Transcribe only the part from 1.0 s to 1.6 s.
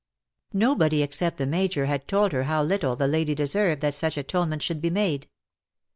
except the